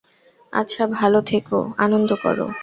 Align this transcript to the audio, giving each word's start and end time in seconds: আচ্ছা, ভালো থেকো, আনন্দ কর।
আচ্ছা, 0.53 0.83
ভালো 0.91 1.19
থেকো, 1.21 1.57
আনন্দ 1.77 2.09
কর। 2.23 2.37